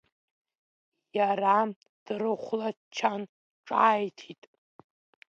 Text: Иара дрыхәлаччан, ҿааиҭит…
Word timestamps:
Иара 1.17 1.55
дрыхәлаччан, 2.05 3.21
ҿааиҭит… 3.65 4.43